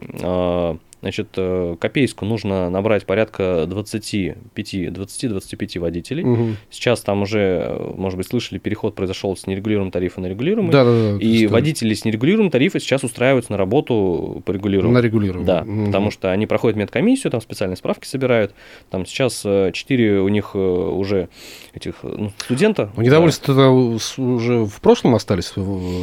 [1.01, 6.25] Значит, э, Копейску нужно набрать порядка 25-25 водителей.
[6.25, 6.57] Угу.
[6.71, 10.73] Сейчас там уже, э, может быть, слышали, переход произошел с нерегулируемого тарифа на регулируемый.
[10.73, 11.17] Да, да, да.
[11.25, 14.95] И водители с нерегулируемым тарифа сейчас устраиваются на работу по регулируемому.
[14.95, 15.47] На регулируемому.
[15.47, 15.87] Да, угу.
[15.87, 18.53] потому что они проходят медкомиссию, там специальные справки собирают.
[18.91, 21.29] Там сейчас 4 э, у них уже
[21.75, 22.91] этих ну, студента.
[22.97, 23.71] Ну, недовольство да.
[23.71, 25.53] уже в прошлом остались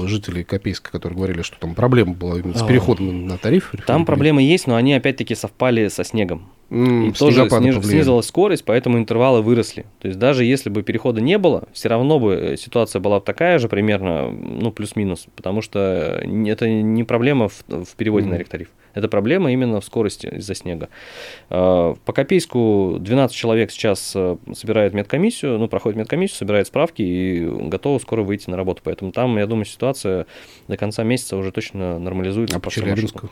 [0.06, 2.68] жители Копейска, которые говорили, что там проблема была именно с а.
[2.68, 3.74] переходом на тариф.
[3.86, 6.50] Там проблемы есть, но они опять-таки совпали со снегом.
[6.70, 9.86] Mm, и тоже сниж, снизилась скорость, поэтому интервалы выросли.
[10.00, 13.60] То есть даже если бы перехода не было, все равно бы э, ситуация была такая
[13.60, 15.80] же примерно, ну плюс-минус, потому что
[16.24, 18.30] это не проблема в, в переводе mm.
[18.32, 18.70] на ректариф.
[18.96, 20.90] Это проблема именно в скорости из-за снега.
[21.50, 27.46] А, по Копейску 12 человек сейчас э, собирают медкомиссию, ну, проходит медкомиссию, собирает справки и
[27.46, 28.82] готовы скоро выйти на работу.
[28.84, 30.26] Поэтому там, я думаю, ситуация
[30.70, 32.58] до конца месяца уже точно нормализуется.
[32.58, 33.30] А по Челябинску?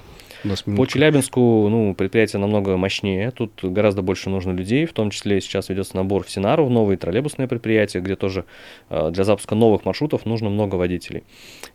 [0.78, 5.70] По Челябинску ну, предприятие намного мощнее, тут гораздо больше нужно людей, в том числе сейчас
[5.70, 8.46] ведется набор в Синару, в новые троллейбусные предприятия, где тоже
[8.90, 11.24] э, для запуска новых маршрутов нужно много водителей.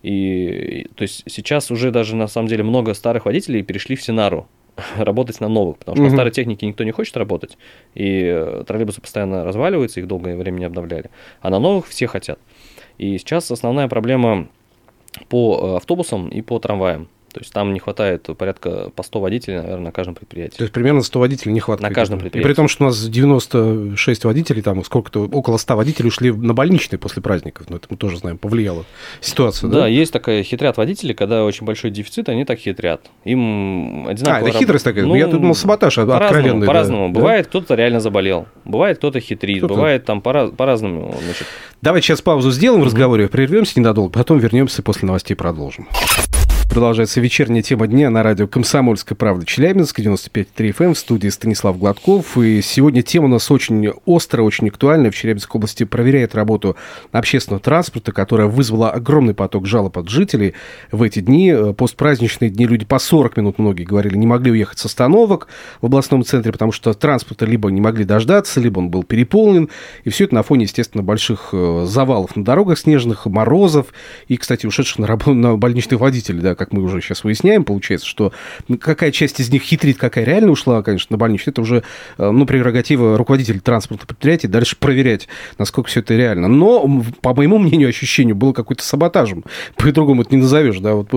[0.03, 4.49] И то есть сейчас уже даже на самом деле много старых водителей перешли в Синару,
[4.97, 6.11] работать на новых, потому что угу.
[6.11, 7.59] на старой технике никто не хочет работать,
[7.95, 12.39] и э, троллейбусы постоянно разваливаются, их долгое время не обновляли, а на новых все хотят.
[12.99, 14.49] И сейчас основная проблема
[15.29, 17.09] по э, автобусам и по трамваям.
[17.39, 20.57] То есть там не хватает порядка по 100 водителей, наверное, на каждом предприятии.
[20.57, 21.89] То есть примерно 100 водителей не хватает?
[21.89, 22.45] На каждом предприятии.
[22.45, 26.53] И при том, что у нас 96 водителей, там сколько-то, около 100 водителей ушли на
[26.53, 27.71] больничные после праздников.
[27.71, 28.85] Но это мы тоже знаем, повлияло
[29.21, 29.81] ситуация, да?
[29.83, 33.03] Да, есть такая хитрят водители, когда очень большой дефицит, они так хитрят.
[33.23, 34.49] Им одинаково...
[34.49, 35.07] А, это хитрость такая?
[35.07, 36.67] Ну, Я думал, саботаж по откровенный.
[36.67, 37.13] По-разному.
[37.13, 37.21] Да.
[37.21, 38.49] Бывает, кто-то реально заболел.
[38.65, 39.59] Бывает, кто-то хитрит.
[39.59, 41.15] Кто бывает там по-разному.
[41.23, 41.47] Значит...
[41.83, 45.87] Давайте сейчас паузу сделаем в разговоре, прервемся ненадолго, потом вернемся после новостей продолжим.
[46.69, 51.79] Продолжается вечерняя тема дня на радио «Комсомольская правда» Челябинск, 95,3 FM, эм, в студии Станислав
[51.79, 52.37] Гладков.
[52.37, 55.11] И сегодня тема у нас очень острая, очень актуальная.
[55.11, 56.77] В Челябинской области проверяет работу
[57.11, 60.53] общественного транспорта, которая вызвала огромный поток жалоб от жителей
[60.93, 61.55] в эти дни.
[61.77, 65.49] Постпраздничные дни люди по 40 минут, многие говорили, не могли уехать с остановок
[65.81, 69.71] в областном центре, потому что транспорта либо не могли дождаться, либо он был переполнен.
[70.05, 73.87] И все это на фоне, естественно, больших э, завалов на дорогах снежных, морозов
[74.29, 78.07] и, кстати, ушедших на, работу, на больничных водителей, да, как мы уже сейчас выясняем, получается,
[78.07, 78.33] что
[78.81, 81.85] какая часть из них хитрит, какая реально ушла, конечно, на больничный, это уже,
[82.19, 86.49] э, ну, прерогатива руководителя транспортного предприятия, дальше проверять, насколько все это реально.
[86.49, 89.45] Но, по моему мнению, ощущению, было какой-то саботажем.
[89.77, 91.09] По-другому это не назовешь, да, вот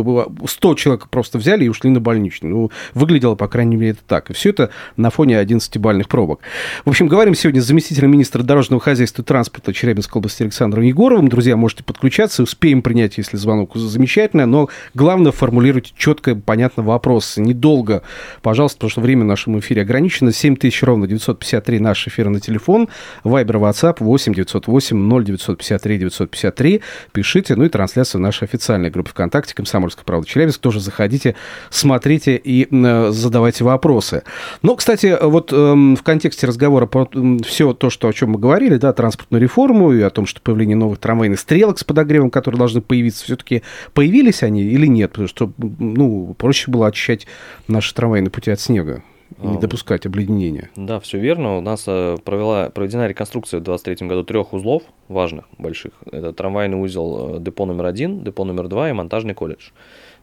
[0.50, 2.50] 100 человек просто взяли и ушли на больничный.
[2.50, 4.30] Ну, выглядело, по крайней мере, это так.
[4.30, 6.42] И все это на фоне 11-бальных пробок.
[6.86, 11.28] В общем, говорим сегодня с заместителем министра дорожного хозяйства и транспорта Челябинской области Александром Егоровым.
[11.28, 17.38] Друзья, можете подключаться, успеем принять, если звонок замечательно, но главное формулировать четко, понятно вопрос.
[17.38, 18.04] Недолго,
[18.42, 20.32] пожалуйста, потому что время в нашем эфире ограничено.
[20.32, 22.90] 7 тысяч ровно 953 наш эфир на телефон.
[23.24, 26.82] Вайбер, WhatsApp 8 908 0953 953.
[27.12, 30.62] Пишите, ну и трансляция в нашей официальной группе ВКонтакте «Комсомольская правда Челябинск».
[30.62, 31.36] Тоже заходите,
[31.70, 34.24] смотрите и задавайте вопросы.
[34.62, 37.10] Ну, кстати, вот э, в контексте разговора про
[37.46, 40.76] все то, что, о чем мы говорили, да, транспортную реформу и о том, что появление
[40.76, 43.64] новых трамвайных стрелок с подогревом, которые должны появиться, все-таки
[43.94, 45.18] появились они или нет?
[45.28, 47.28] Потому что, ну, проще было очищать
[47.68, 49.04] наши трамвайные пути от снега
[49.38, 50.70] не а, допускать обледенения.
[50.76, 51.58] Да, все верно.
[51.58, 55.94] У нас э, провела, проведена реконструкция в 2023 году трех узлов важных, больших.
[56.12, 59.70] Это трамвайный узел э, депо номер один, депо номер два и монтажный колледж.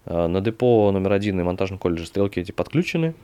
[0.04, 3.14] Э, на депо номер один и монтажный колледж стрелки эти подключены.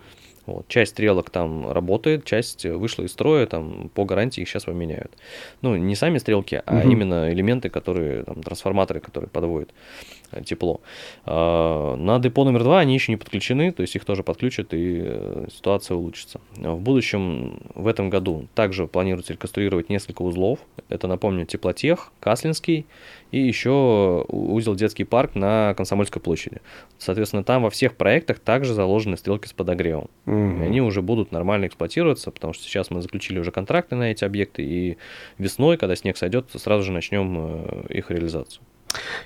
[0.47, 0.69] Вот.
[0.69, 5.11] Часть стрелок там работает, часть вышла из строя, там по гарантии их сейчас поменяют.
[5.63, 6.91] Ну, не сами стрелки, а угу.
[6.91, 9.71] именно элементы, которые, там, трансформаторы, которые подводят
[10.42, 10.81] тепло.
[11.25, 15.03] А, на депо номер два они еще не подключены, то есть их тоже подключат, и
[15.05, 16.40] э, ситуация улучшится.
[16.57, 20.59] В будущем, в этом году, также планируется реконструировать несколько узлов.
[20.88, 22.87] Это, напомню, Теплотех, Каслинский
[23.35, 26.61] и еще узел детский парк на Комсомольской площади.
[26.99, 30.09] Соответственно, там во всех проектах также заложены стрелки с подогревом.
[30.27, 30.35] Угу.
[30.35, 34.25] И они уже будут нормально эксплуатироваться, потому что сейчас мы заключили уже контракты на эти
[34.25, 34.99] объекты, и
[35.38, 38.62] весной, когда снег сойдет, сразу же начнем э, их реализацию.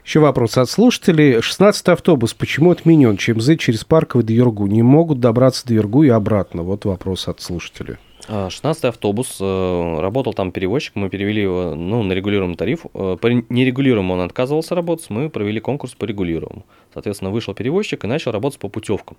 [0.04, 1.40] Еще вопрос от слушателей.
[1.40, 3.16] 16 автобус почему отменен?
[3.16, 4.66] ЧМЗ через Парковый до Юргу.
[4.66, 6.62] Не могут добраться до Юргу и обратно.
[6.62, 7.96] Вот вопрос от слушателей.
[8.28, 12.84] 16 а, автобус, э, работал там перевозчик, мы перевели его ну, на регулируемый тариф.
[12.92, 16.66] Э, по нерегулируемому он отказывался работать, мы провели конкурс по регулируемому.
[16.92, 19.16] Соответственно, вышел перевозчик и начал работать по путевкам.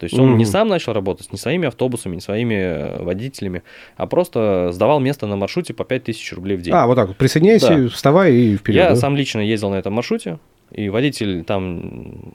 [0.00, 0.38] То есть он mm-hmm.
[0.38, 3.62] не сам начал работать, не своими автобусами, не своими э, водителями,
[3.98, 6.72] а просто сдавал место на маршруте по 5000 рублей в день.
[6.72, 7.88] А, вот так вот, присоединяйся, да.
[7.90, 8.76] вставай и вперед.
[8.78, 8.96] Я да?
[8.96, 10.38] сам лично ездил на этом маршруте,
[10.70, 12.32] и водитель там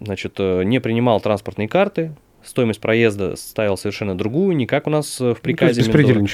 [0.00, 2.14] значит, не принимал транспортные карты,
[2.46, 5.68] стоимость проезда ставил совершенно другую, не как у нас э, в приказе.
[5.68, 5.90] Ну, то есть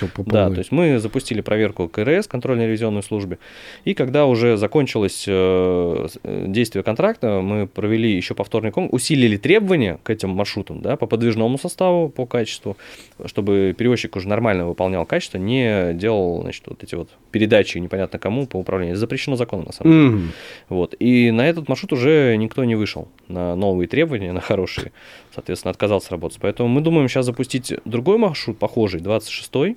[0.08, 3.38] по Да, то есть мы запустили проверку КРС, контрольно-ревизионной службе,
[3.84, 9.98] и когда уже закончилось э, э, действие контракта, мы провели еще повторный конкурс, усилили требования
[10.02, 12.76] к этим маршрутам, да, по подвижному составу, по качеству,
[13.26, 18.46] чтобы перевозчик уже нормально выполнял качество, не делал, значит, вот эти вот передачи непонятно кому
[18.46, 18.92] по управлению.
[18.92, 20.22] Это запрещено законом, на самом деле.
[20.22, 20.28] Mm.
[20.68, 20.94] Вот.
[20.98, 24.92] И на этот маршрут уже никто не вышел на новые требования, на хорошие
[25.34, 26.38] соответственно, отказался работать.
[26.40, 29.76] Поэтому мы думаем сейчас запустить другой маршрут, похожий, 26-й.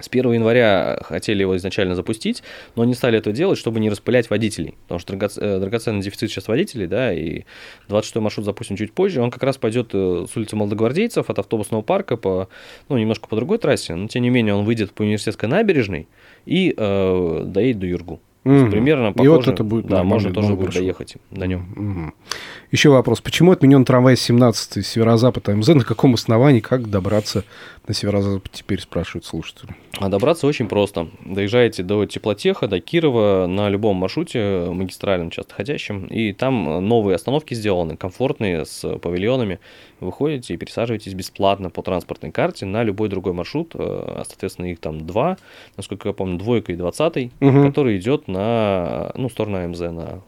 [0.00, 2.42] С 1 января хотели его изначально запустить,
[2.74, 4.74] но не стали это делать, чтобы не распылять водителей.
[4.84, 7.44] Потому что э, драгоценный дефицит сейчас водителей, да, и
[7.88, 9.20] 26-й маршрут запустим чуть позже.
[9.20, 12.48] Он как раз пойдет э, с улицы Молодогвардейцев от автобусного парка по,
[12.88, 16.08] ну, немножко по другой трассе, но тем не менее он выйдет по университетской набережной
[16.46, 18.20] и э, доедет до Юргу.
[18.44, 18.70] Mm-hmm.
[18.70, 19.24] Примерно похоже.
[19.24, 21.68] И вот это будет Да, можно тоже будет доехать на нем.
[21.76, 22.36] Mm-hmm.
[22.70, 23.20] Еще вопрос.
[23.20, 25.68] Почему отменен трамвай 17 северо-запад МЗ?
[25.68, 26.60] На каком основании?
[26.60, 27.44] Как добраться
[27.86, 28.50] на северо-запад?
[28.52, 29.74] Теперь спрашивают слушатели.
[29.98, 31.08] А добраться очень просто.
[31.24, 36.06] Доезжаете до Теплотеха, до Кирова на любом маршруте магистральном, часто ходящем.
[36.06, 39.58] И там новые остановки сделаны, комфортные, с павильонами.
[39.98, 43.72] Выходите и пересаживаетесь бесплатно по транспортной карте на любой другой маршрут.
[43.74, 45.36] А, соответственно, их там два,
[45.76, 47.64] насколько я помню, двойка и двадцатый, угу.
[47.64, 50.20] который идет на ну, сторону АМЗ, на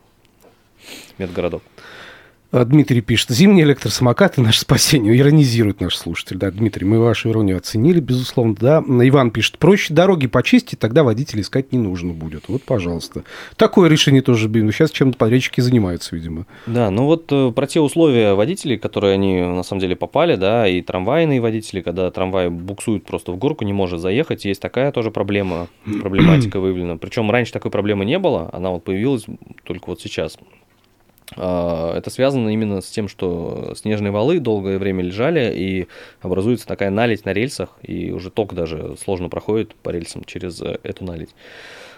[1.18, 1.62] медгородок.
[2.52, 5.16] А, Дмитрий пишет, зимние электросамокаты– наше спасение.
[5.16, 6.36] Иронизирует наш слушатель.
[6.36, 8.54] Да, Дмитрий, мы вашу иронию оценили, безусловно.
[8.60, 12.44] Да, Иван пишет, проще дороги почистить, тогда водителей искать не нужно будет.
[12.48, 13.24] Вот, пожалуйста.
[13.56, 16.44] Такое решение тоже, блин, сейчас чем-то подрядчики занимаются, видимо.
[16.66, 20.68] Да, ну вот э, про те условия водителей, которые они на самом деле попали, да,
[20.68, 25.10] и трамвайные водители, когда трамвай буксует просто в горку, не может заехать, есть такая тоже
[25.10, 25.68] проблема,
[26.02, 26.98] проблематика выявлена.
[26.98, 29.24] Причем раньше такой проблемы не было, она вот появилась
[29.64, 30.36] только вот сейчас.
[31.36, 35.88] А, это связано именно с тем, что снежные валы долгое время лежали, и
[36.20, 40.78] образуется такая наледь на рельсах, и уже ток даже сложно проходит по рельсам через э,
[40.82, 41.34] эту наледь.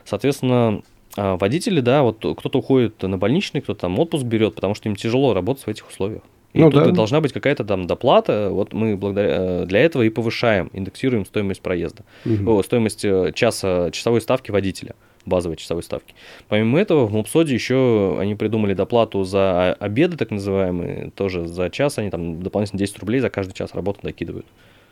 [0.05, 0.83] Соответственно,
[1.16, 4.97] а, водители, да, вот кто-то уходит на больничный, кто-то там отпуск берет, потому что им
[4.97, 6.23] тяжело работать в этих условиях.
[6.53, 6.90] И ну, тут да.
[6.92, 8.49] должна быть какая-то там доплата.
[8.51, 12.59] Вот мы благодаря э, для этого и повышаем, индексируем стоимость проезда, угу.
[12.59, 14.94] О, стоимость э, часа часовой ставки водителя
[15.27, 16.15] базовой часовой ставки.
[16.49, 21.99] Помимо этого, в МУПСОДе еще они придумали доплату за обеды, так называемые, тоже за час,
[21.99, 24.47] они там дополнительно 10 рублей за каждый час работы докидывают.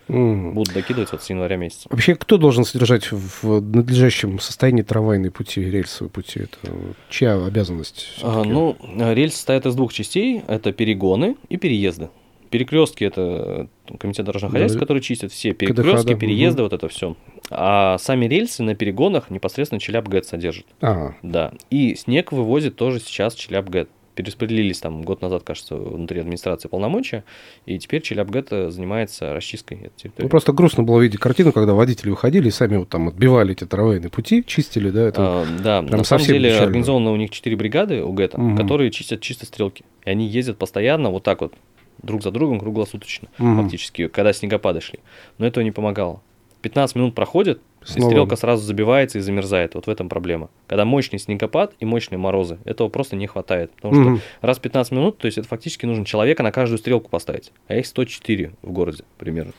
[0.08, 0.52] Mm.
[0.52, 1.86] Будут докидывать вот с января месяца.
[1.88, 6.40] Вообще, кто должен содержать в надлежащем состоянии трамвайные пути, рельсовые пути?
[6.40, 6.72] Это
[7.08, 8.18] чья обязанность?
[8.22, 10.42] А, ну, рельсы состоят из двух частей.
[10.48, 12.10] Это перегоны и переезды.
[12.52, 14.86] Перекрестки это комитет дорожного хозяйства, да.
[14.86, 16.14] который чистит все перекрестки, КДХ, да.
[16.14, 16.66] переезды, угу.
[16.66, 17.16] вот это все.
[17.50, 20.66] А сами рельсы на перегонах непосредственно Челяб-ГЭТ содержит.
[20.80, 21.16] Ага.
[21.22, 21.52] Да.
[21.70, 27.24] И снег вывозит тоже сейчас Челяб-ГЭТ перераспределились там год назад, кажется, внутри администрации полномочия,
[27.66, 30.24] и теперь Челябгет занимается расчисткой этой территории.
[30.24, 33.64] Ну, просто грустно было видеть картину, когда водители уходили и сами вот там отбивали эти
[33.64, 35.08] трамвайные пути, чистили, да?
[35.08, 36.66] Это а, да, на самом деле печально.
[36.66, 38.56] организовано у них четыре бригады у ГЭТа, угу.
[38.56, 39.84] которые чистят чисто стрелки.
[40.04, 41.54] И они ездят постоянно вот так вот,
[42.02, 43.62] друг за другом, круглосуточно, угу.
[43.62, 45.00] фактически, когда снегопады шли.
[45.38, 46.20] Но этого не помогало.
[46.62, 48.08] 15 минут проходит, Снова.
[48.08, 49.74] И стрелка сразу забивается и замерзает.
[49.74, 50.50] Вот в этом проблема.
[50.66, 53.72] Когда мощный снегопад и мощные морозы, этого просто не хватает.
[53.72, 54.20] Потому что угу.
[54.40, 57.52] раз в 15 минут, то есть это фактически нужно человека на каждую стрелку поставить.
[57.66, 59.52] А их 104 в городе примерно.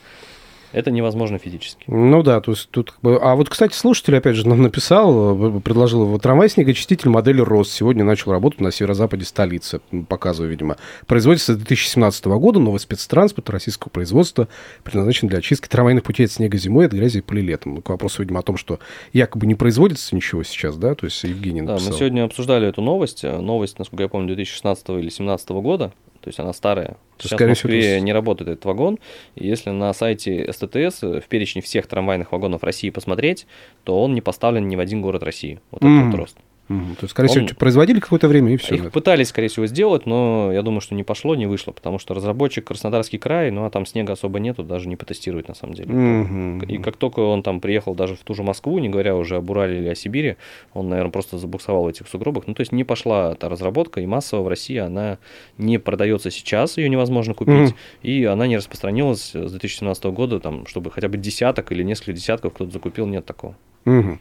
[0.74, 1.84] Это невозможно физически.
[1.86, 2.94] Ну да, то есть тут...
[3.02, 7.70] А вот, кстати, слушатель, опять же, нам написал, предложил его трамвай снегочиститель модели РОС.
[7.70, 9.80] Сегодня начал работать на северо-западе столицы.
[10.08, 10.76] Показываю, видимо.
[11.06, 12.58] Производится с 2017 года.
[12.58, 14.48] Новый спецтранспорт российского производства
[14.82, 17.76] предназначен для очистки трамвайных путей от снега зимой, от грязи и пыли летом.
[17.76, 18.80] Ну, к вопросу, видимо, о том, что
[19.12, 20.96] якобы не производится ничего сейчас, да?
[20.96, 21.86] То есть Евгений написал.
[21.86, 23.22] Да, мы сегодня обсуждали эту новость.
[23.22, 25.92] Новость, насколько я помню, 2016 или 2017 года
[26.24, 26.96] то есть она старая.
[27.18, 28.98] То Сейчас в Москве всего, не работает этот вагон.
[29.34, 33.46] И если на сайте СТТС в перечне всех трамвайных вагонов России посмотреть,
[33.84, 35.60] то он не поставлен ни в один город России.
[35.70, 35.98] Вот mm.
[35.98, 36.38] этот вот рост.
[36.68, 36.94] Угу.
[36.94, 37.46] То есть, скорее Он...
[37.46, 38.76] всего, производили какое-то время и все.
[38.76, 42.14] Их пытались, скорее всего, сделать, но я думаю, что не пошло, не вышло, потому что
[42.14, 45.92] разработчик Краснодарский край, ну а там снега особо нету, даже не потестировать на самом деле.
[45.94, 46.64] Угу.
[46.66, 49.50] И как только он там приехал даже в ту же Москву, не говоря уже об
[49.50, 50.36] Урале или о Сибири,
[50.72, 52.46] он, наверное, просто забуксовал в этих сугробах.
[52.46, 55.18] Ну, то есть не пошла эта разработка, и массово в России она
[55.58, 57.78] не продается сейчас, ее невозможно купить, угу.
[58.02, 62.54] и она не распространилась с 2017 года, там, чтобы хотя бы десяток или несколько десятков
[62.54, 63.54] кто-то закупил, нет такого.
[63.84, 64.18] Угу.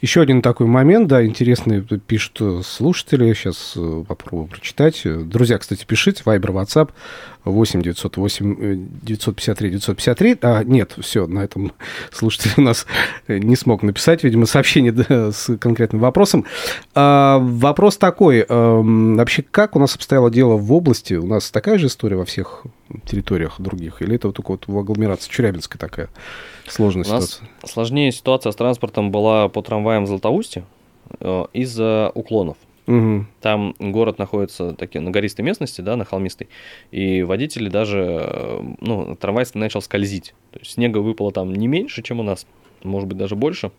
[0.00, 5.02] Еще один такой момент, да, интересный, пишут слушатели, сейчас э, попробую прочитать.
[5.04, 6.90] Друзья, кстати, пишите, Viber, WhatsApp
[7.44, 10.38] 8 908 953 953.
[10.42, 11.72] А, нет, все, на этом
[12.12, 12.86] слушатель у нас
[13.28, 16.44] не смог написать, видимо, сообщение да, с конкретным вопросом.
[16.94, 21.14] А, вопрос такой, а, вообще, как у нас обстояло дело в области?
[21.14, 22.64] У нас такая же история во всех
[23.06, 24.02] территориях других?
[24.02, 26.08] Или это вот только вот в агломерации Челябинской такая?
[26.68, 29.60] Сложная У нас сложнее ситуация с транспортом была по
[29.90, 30.64] трамваям в Златоусте
[31.20, 32.56] э, из-за уклонов.
[32.86, 33.26] Угу.
[33.40, 36.48] Там город находится таки, на гористой местности, да, на холмистой,
[36.90, 40.34] и водители даже, э, ну, трамвай начал скользить.
[40.52, 42.46] То есть снега выпало там не меньше, чем у нас,
[42.82, 43.70] может быть, даже больше,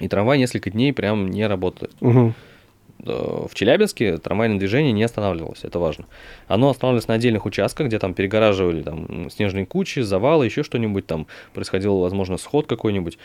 [0.00, 1.92] и трамвай несколько дней прям не работает.
[2.00, 2.34] Угу.
[3.04, 6.06] Э, в Челябинске трамвайное движение не останавливалось, это важно.
[6.48, 11.26] Оно останавливалось на отдельных участках, где там перегораживали там, снежные кучи, завалы, еще что-нибудь, там
[11.54, 13.18] происходил, возможно, сход какой-нибудь,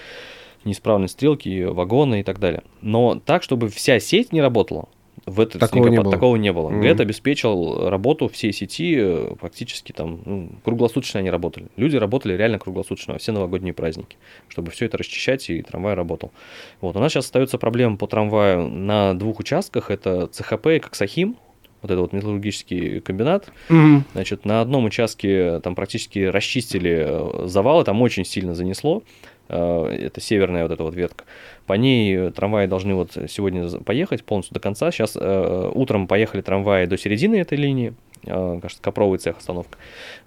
[0.66, 2.64] неисправность стрелки, вагоны и так далее.
[2.82, 4.88] Но так, чтобы вся сеть не работала,
[5.26, 6.06] в этот такого снегопад.
[6.06, 6.12] Не.
[6.12, 6.70] Такого не было.
[6.70, 6.82] Mm-hmm.
[6.82, 11.68] ГЭТ обеспечил работу всей сети э, фактически там ну, круглосуточно они работали.
[11.76, 16.32] Люди работали реально круглосуточно, все новогодние праздники, чтобы все это расчищать и трамвай работал.
[16.82, 16.96] Вот.
[16.96, 19.92] У нас сейчас остается проблема по трамваю на двух участках.
[19.92, 21.38] Это ЦХП и Коксахим,
[21.82, 23.52] вот этот вот металлургический комбинат.
[23.70, 24.02] Mm-hmm.
[24.14, 29.04] Значит, на одном участке там практически расчистили э, завалы, там очень сильно занесло.
[29.50, 31.26] Э, это северная вот эта вот ветка.
[31.68, 34.92] По ней трамваи должны вот сегодня поехать полностью до конца.
[34.92, 37.94] Сейчас э, утром поехали трамваи до середины этой линии,
[38.26, 39.78] э, кажется, Копровый цех остановка.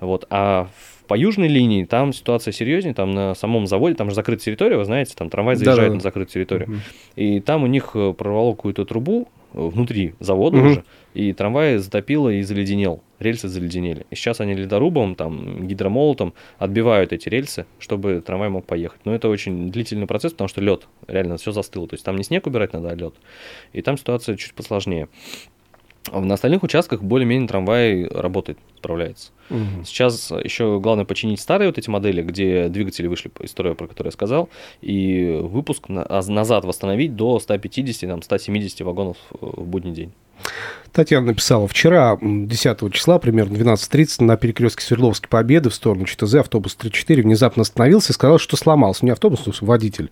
[0.01, 0.27] Вот.
[0.31, 0.69] А
[1.07, 4.85] по южной линии там ситуация серьезнее, там на самом заводе, там же закрытая территория, вы
[4.85, 5.95] знаете, там трамвай заезжает Да-да.
[5.95, 6.69] на закрытую территорию.
[6.69, 6.79] Угу.
[7.17, 10.67] И там у них прорвало какую-то трубу внутри завода угу.
[10.67, 14.07] уже, и трамвай затопило и заледенел рельсы заледенели.
[14.11, 19.01] И сейчас они ледорубом, там, гидромолотом отбивают эти рельсы, чтобы трамвай мог поехать.
[19.05, 21.89] Но это очень длительный процесс, потому что лед, реально все застыло.
[21.89, 23.15] То есть там не снег убирать надо, а лед.
[23.73, 25.09] И там ситуация чуть посложнее.
[26.13, 29.31] На остальных участках более-менее трамвай работает, справляется.
[29.51, 29.85] Угу.
[29.85, 34.13] Сейчас еще главное починить старые вот эти модели, где двигатели вышли, история, про которую я
[34.13, 34.49] сказал,
[34.83, 40.13] и выпуск а назад восстановить до 150-170 вагонов в будний день.
[40.93, 46.77] Татьяна написала, вчера, 10 числа, примерно 12.30, на перекрестке Свердловской Победы в сторону ЧТЗ автобус
[46.77, 49.05] 34 внезапно остановился и сказал, что сломался.
[49.05, 50.11] Не автобус, а водитель.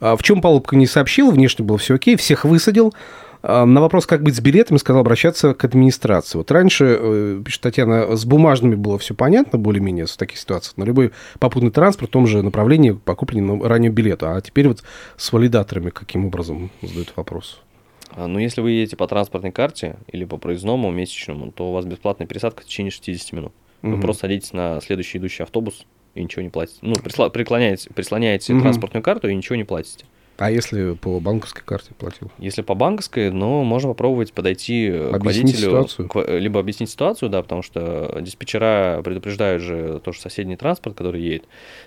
[0.00, 2.96] А в чем поломка не сообщил, внешне было все окей, всех высадил, А,
[3.42, 6.38] на вопрос, как быть с билетами, сказал обращаться к администрации.
[6.38, 10.76] Вот раньше, э, пишет Татьяна, с бумажными было все понятно, более-менее, в таких ситуациях.
[10.76, 14.28] На любой попутный транспорт в том же направлении по купленному ранее билету.
[14.28, 14.82] А теперь вот
[15.16, 17.60] с валидаторами каким образом задают вопрос?
[18.14, 21.84] А, ну, если вы едете по транспортной карте или по проездному месячному, то у вас
[21.86, 23.52] бесплатная пересадка в течение 60 минут.
[23.82, 24.00] Вы Мгм.
[24.02, 26.78] просто садитесь на следующий идущий автобус и ничего не платите.
[26.82, 28.62] Ну, присла- преклоняете, прислоняете Мгм.
[28.62, 30.04] транспортную карту и ничего не платите.
[30.44, 32.32] А если по банковской карте платил?
[32.38, 35.68] Если по банковской, ну, можно попробовать подойти э, к Объяснить водителю.
[35.70, 36.08] ситуацию?
[36.08, 41.22] к во- либо объяснить ситуацию, да, потому что диспетчера предупреждают же тоже соседний транспорт, который
[41.22, 41.44] едет.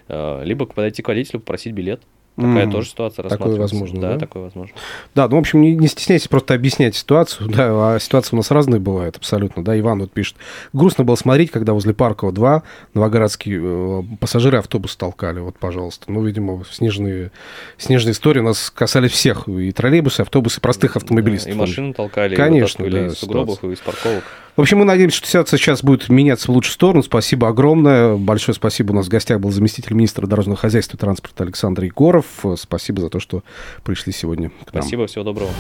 [0.08, 2.02] э, Либо подойти к водителю, попросить билет.
[2.36, 2.72] Такая Мгм.
[2.72, 3.76] тоже ситуация Такое рассматривается.
[3.76, 4.14] возможно, да?
[4.14, 4.20] да?
[4.20, 4.76] такое возможно.
[5.16, 8.52] Да, ну, в общем, не, не стесняйтесь просто объяснять ситуацию, да, а ситуации у нас
[8.52, 10.36] разные бывают абсолютно, да, Иван вот пишет,
[10.74, 12.64] грустно было смотреть, когда возле Паркова 2
[12.94, 17.32] новогородские э, пассажиры автобус толкали, вот, пожалуйста, ну, видимо, снежные,
[17.78, 21.54] снежные истории у нас касались всех, и троллейбусы, и автобусы, и простых автомобилистов.
[21.54, 23.70] И машины толкали, Конечно, и да, из сугробов ситуация.
[23.70, 24.24] и из парковок.
[24.56, 27.04] В общем, мы надеемся, что ситуация сейчас будет меняться в лучшую сторону.
[27.04, 28.16] Спасибо огромное.
[28.16, 28.92] Большое спасибо.
[28.92, 32.26] У нас в гостях был заместитель министра дорожного хозяйства и транспорта Александр Егоров.
[32.56, 33.44] Спасибо за то, что
[33.84, 34.84] пришли сегодня к нам.
[34.84, 35.52] Спасибо, всего доброго.